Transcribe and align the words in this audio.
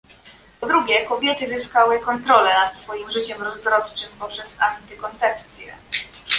Po 0.59 0.67
drugie 0.67 1.05
kobiety 1.05 1.47
zyskały 1.49 1.99
kontrolę 1.99 2.53
nad 2.53 2.75
swoim 2.75 3.11
życiem 3.11 3.41
rozrodczym 3.41 4.09
poprzez 4.19 4.45
antykoncepcję 4.59 5.77